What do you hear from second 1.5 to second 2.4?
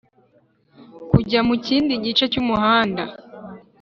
kindi gice